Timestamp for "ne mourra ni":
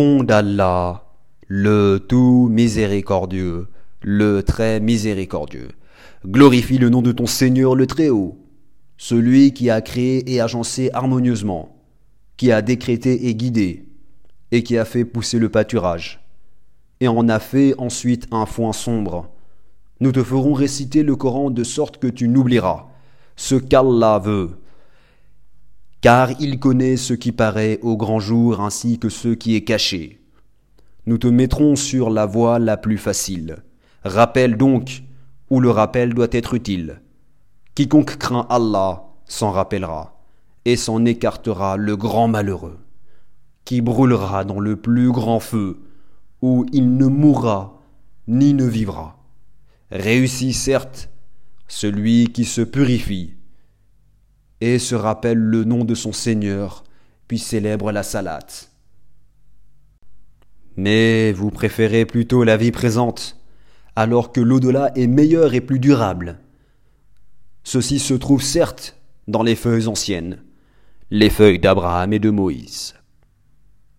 46.96-48.54